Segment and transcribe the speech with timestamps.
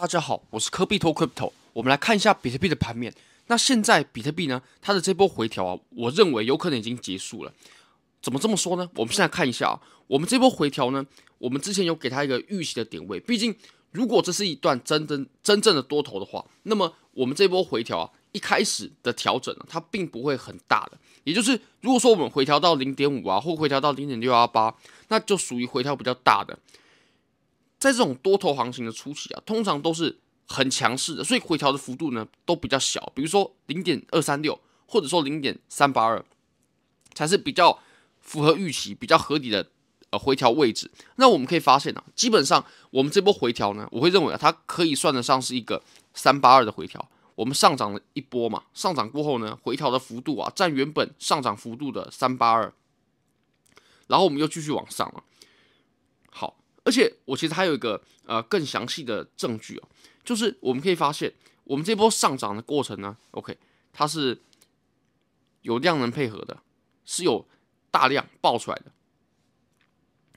[0.00, 1.50] 大家好，我是科比托 Crypto。
[1.72, 3.12] 我们来看一下比特币的盘面。
[3.48, 7.52] 那现在比特币呢，它的这波回调啊，我认为有可能已经结束了。
[8.22, 8.88] 怎么这么说呢？
[8.94, 11.04] 我们现在看一下啊，我们这波回调呢，
[11.38, 13.18] 我们之前有给它一个预期的点位。
[13.18, 13.52] 毕竟，
[13.90, 20.98] 如果这是一段真真真正的多头的话，那么我们这波回调啊，一开始的调整呢，它并不会很大的。
[21.24, 24.72] 也就是，如果说我们回调到零点五啊，或回调到零点六幺八，
[25.08, 26.56] 那就属于回调比较大的。
[27.78, 36.24] 在这种多头行情的初期啊，通常都是很强势的，所以回调的幅度呢都比较小，比如说零点二三六，或者说零点三八二，
[37.14, 37.78] 才是比较
[38.20, 39.68] 符合预期、比较合理的
[40.10, 40.90] 呃回调位置。
[41.16, 45.82] 那我们可以发现啊，基本上我们这波回调呢，我会认为啊，它可以算得上是一个
[46.14, 47.08] 三八二的回调。
[47.36, 52.72] 我们上涨了一波嘛，上涨过后呢，回调的幅度啊，占原本上涨幅度的三八二，
[54.08, 55.22] 然后我们又继续往上了。
[56.88, 59.88] 而且我其实还有一个呃更详细的证据哦，
[60.24, 61.30] 就是我们可以发现，
[61.64, 63.58] 我们这波上涨的过程呢，OK，
[63.92, 64.40] 它是
[65.60, 66.62] 有量能配合的，
[67.04, 67.46] 是有
[67.90, 68.86] 大量爆出来的。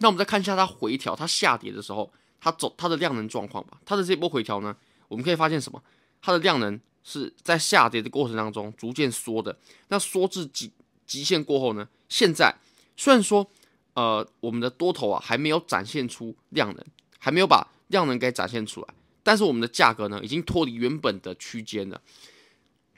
[0.00, 3.80] 那我们再看一下它回调、它下跌的时候，它走它的量能状况吧。
[3.86, 4.76] 它的这波回调呢，
[5.08, 5.82] 我们可以发现什么？
[6.20, 9.58] 它的量能是在下跌的过程当中逐渐缩的。
[9.88, 10.70] 那缩至极
[11.06, 12.54] 极限过后呢，现在
[12.98, 13.50] 虽然说。
[13.94, 16.84] 呃，我们的多头啊还没有展现出量能，
[17.18, 18.88] 还没有把量能给展现出来，
[19.22, 22.00] 但是我们的价格呢已经脱离原本的区间了。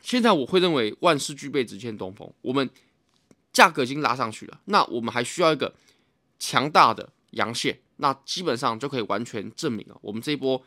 [0.03, 2.31] 现在我会认为万事俱备，只欠东风。
[2.41, 2.71] 我们
[3.53, 5.75] 价格已经拉上去了，那我们还需要一个
[6.39, 10.63] 强大的阳线，那基本上就可以完全证明了，我们这一波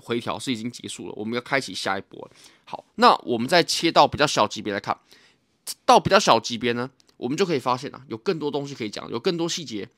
[0.00, 2.30] 回调是已经结束了，我们要开启下一波了。
[2.64, 4.96] 好，那我们再切到比较小级别来看，
[5.84, 6.90] 到比较小级别呢？
[7.16, 9.88] 我们就可以发现啊，有更多东西可以讲，有更多细节。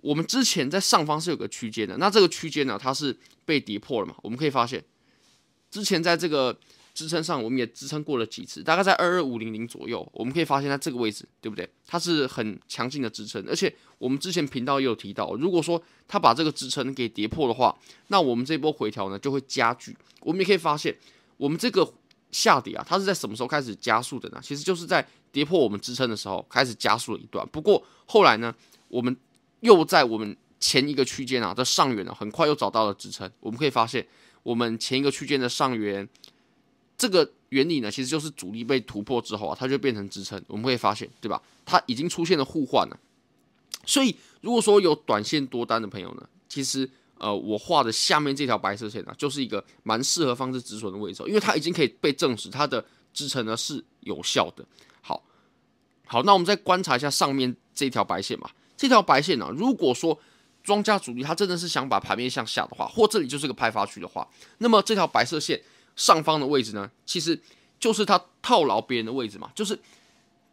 [0.00, 4.14] 我们之前在上方是有个区间的，那这个区间呢，它是被跌破了嘛？
[4.22, 4.84] 我们可以发现，
[5.70, 6.56] 之前在这个
[6.94, 10.08] 支撑上，我们也支撑过了几次，大概在二二五零零左右。
[10.12, 11.68] 我们可以发现在这个位置，对不对？
[11.86, 17.76] 它是很强劲的支撑，而且我们之前频道也有提到，如果说它把这个支撑给跌破的话，
[18.08, 19.96] 那我们这波回调呢就会加剧。
[20.20, 20.96] 我们也可以发现，
[21.36, 21.92] 我们这个。
[22.30, 24.40] 下跌啊，它是在什么时候开始加速的呢？
[24.42, 27.46] 其实就是在跌破我们支撑的时候开始加速了一段。
[27.48, 28.54] 不过后来呢，
[28.88, 29.16] 我们
[29.60, 33.30] 又在我们前一个区间啊的上缘呢，很快又找到了支撑。
[33.40, 34.06] 我们可以发现，
[34.42, 36.08] 我们前一个区间的上缘，
[36.98, 40.42] 这个原理呢，其实就是阻力被突破之后啊，它就变成支撑。
[40.48, 41.40] 我们可以发现，对吧？
[41.64, 42.98] 它已经出现了互换了。
[43.84, 46.90] 所以，如果说有短线多单的朋友呢，其实。
[47.18, 52.84] 呃，我画的下面这条白色线呢，就是一个蛮适合放置止损的位置，因为它已经可以被证实它的
[53.14, 54.64] 支撑呢是有效的。
[55.00, 55.22] 好，
[56.06, 58.50] 好，那我们再观察一下上面这条白线吧。
[58.76, 60.18] 这条白线呢，如果说
[60.62, 64.28] 庄家主力他真的是想把盘面向下的话，或这里就是个派发区的话，
[64.58, 65.62] 那么这条白色线
[65.96, 67.40] 上方的位置呢，其实
[67.80, 69.50] 就是他套牢别人的位置嘛。
[69.54, 69.78] 就是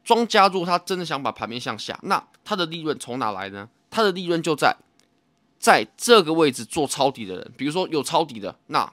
[0.06, 3.68] 庄家如果他真的想把盘面向下，那他的利润从哪来呢？
[3.90, 4.73] 他的利润就在。
[5.63, 8.91] 在这个位置做抄底的人，比如说有抄底的，那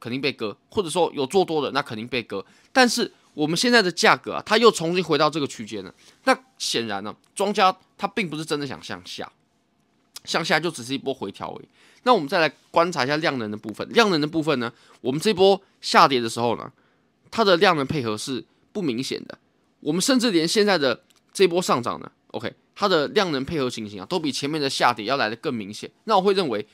[0.00, 2.44] 肯定被割；或者说有做多的，那肯定被割。
[2.72, 5.94] 但是我们现在的价格啊，它又重新回到这个区间了。
[6.24, 9.30] 那显然呢，庄家他并不是真的想向下，
[10.24, 11.68] 向下就只是一波回调而已。
[12.02, 16.72] 那我们再来观察一下量能的部分，量能的部分呢，我们这波下跌的时候呢，
[17.30, 19.38] 它的量能配合是不明显的。
[19.78, 22.52] 我们甚至连现在的这波上涨呢，OK。
[22.80, 25.90] 它的量能配合情形啊，都比前面的下跌要来的更明显。
[26.04, 26.66] 那我会认为，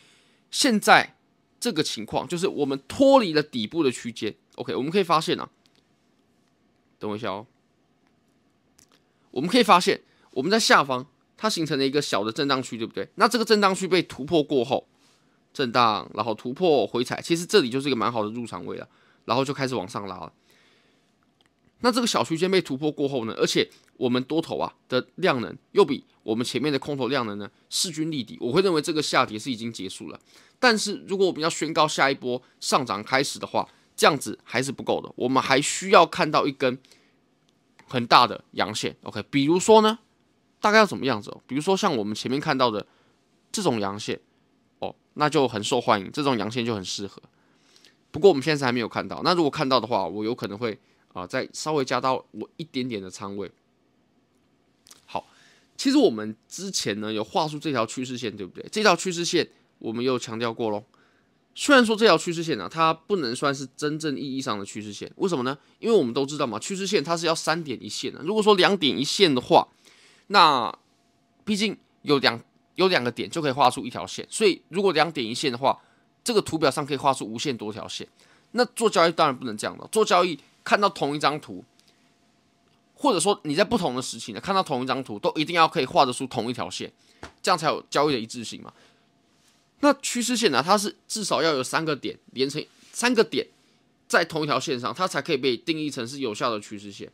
[0.52, 1.16] 现在
[1.58, 4.32] 这个情况就是我们脱离了底部的区间。
[4.54, 5.50] OK，我们可以发现啊，
[7.00, 7.44] 等我一下哦，
[9.32, 10.00] 我们可以发现
[10.30, 11.04] 我们在下方
[11.36, 13.08] 它形成了一个小的震荡区，对不对？
[13.16, 14.86] 那这个震荡区被突破过后，
[15.52, 18.88] 震荡然后突破回踩，其实这里就是一个蛮好的入场位了，
[19.24, 20.32] 然后就开始往上拉了。
[21.80, 30.20] 那这个小区间被突破过后呢，而且我们多头啊的量能又比我们前面的空头量能呢势均力敌，我会认为这个下跌是已经结束了。
[30.58, 36.78] 但是如果我们要宣告下一波上涨开始的话，这样子还是不够的，我们还需要看到一根
[37.86, 38.96] 很大的阳线。
[39.02, 39.98] OK，比如说呢，
[40.60, 41.40] 大概要怎么样子哦？
[41.46, 42.86] 比如说像我们前面看到的
[43.50, 44.20] 这种阳线
[44.80, 47.22] 哦，那就很受欢迎，这种阳线就很适合。
[48.10, 50.78] 不过我们现在还没有看到，那如果看到的话，我有可能会。
[51.12, 53.50] 啊，再稍微加到我一点点的仓位。
[55.76, 58.66] 其实我们之前呢有画出这条趋势线，对不对？
[58.70, 60.84] 这条趋势线我们又强调过喽。
[61.54, 65.56] 虽然说这条趋势线呢、它不能算是真正意义上的趋势线，为什么呢？
[65.78, 68.20] 因为我们都知道嘛，趋势线它是要三点一线的。
[68.22, 69.66] 如果说两点一线的话，
[70.26, 70.70] 那
[71.46, 72.38] 毕竟有两
[72.74, 75.80] 有两个点就可以画出一条线，所以如果两点一线的话，
[76.22, 78.06] 这个图表上可以画出无限多条线。
[78.52, 81.64] 那做交易当然不能这样了，做交易看到同一张图，
[82.98, 86.90] 或者说你在不同的时期呢看到同一张图，都一定要可以画得出同一条线，
[87.42, 88.72] 这样才有交易的一致性嘛。
[89.80, 93.46] 那趋势线呢，它是至少要有三个点连成三个点
[94.08, 97.12] 在同一条线上，它才可以被定义成是有效的趋势线。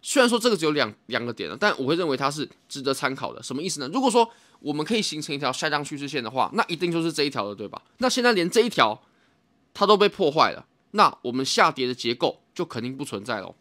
[0.00, 3.42] 虽然说这个只有两两个点了，但我会认为它是值得参考的。
[3.42, 3.90] 什么意思呢？
[3.92, 4.30] 如果说
[4.60, 7.82] 我们可以形成一条下降趋势线的话，那一定就是这一条的，对吧？
[7.98, 9.02] 那现在连这一条
[9.72, 13.54] 它都被破坏了，那我们下跌的结构就肯定不存在了。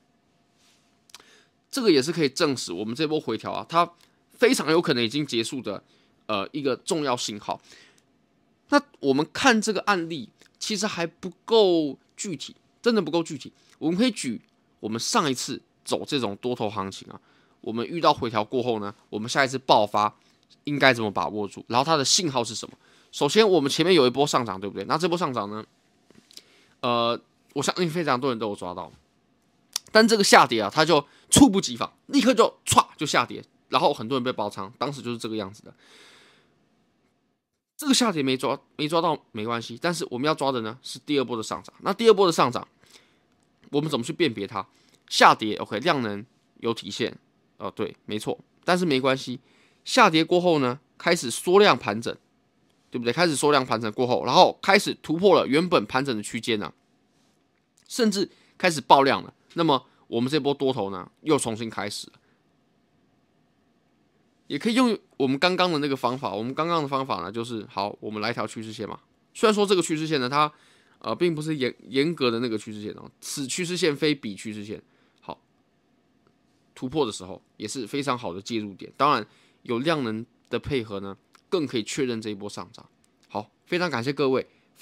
[1.73, 3.91] 这个也是可以证实我们这波回调啊，它
[4.31, 5.83] 非常有可能已经结束的，
[6.27, 7.59] 呃，一个重要信号。
[8.69, 10.29] 那我们看这个案例，
[10.59, 13.51] 其实还不够具体，真的不够具体。
[13.79, 14.39] 我们可以举
[14.79, 15.61] 我们上一次。
[15.85, 17.19] 走这种多头行情啊，
[17.59, 20.15] 我们遇到回调过后呢，我们下一次爆发
[20.63, 21.61] 应该怎么把握住？
[21.67, 22.77] 然后它的信号是什么？
[23.11, 24.85] 首先，我们前面有一波上涨，对不对？
[24.85, 25.61] 那这波上涨呢，
[26.79, 27.19] 呃，
[27.51, 28.89] 我相信非常多人都有抓到，
[29.93, 35.71] 但这个下跌啊，它就猝不及防，立刻就唰就下跌，然后很多人被爆仓，当时就是这个样子的。
[37.77, 41.71] 这个下跌没抓没抓到没关系，但是我们要抓的呢是第二波的上涨。
[41.81, 42.67] 那第二波的上涨，
[43.69, 44.65] 我们怎么去辨别它？
[45.09, 46.25] 下跌，OK，量能
[46.61, 47.15] 有体现，
[47.57, 49.39] 哦，对，没错，但是没关系。
[49.85, 52.15] 下跌过后呢，开始缩量盘整，
[52.89, 53.13] 对不对？
[53.13, 56.73] 开始缩量盘整过后，然后开始突破了原本盘整的区间呢，
[57.87, 59.31] 甚至开始爆量了。
[59.53, 62.07] 那么我们这波多头呢，又重新开始。
[64.47, 68.99] 也可以用我们刚刚的那个方法，我们刚刚的方法呢，就是好，我们来一条趋势线嘛。
[69.33, 70.51] 虽然说这个趋势线呢，它
[70.99, 74.79] 呃并不是严严格的那个趋势线哦，此趋势线非彼趋势线。
[75.21, 75.39] 好
[76.75, 79.25] 突破的时候也是非常好的介入点，当然
[79.63, 81.17] 有量能的配合呢，
[81.49, 82.87] 更可以确认这一波上涨。
[83.29, 84.45] 好，非常感谢各位，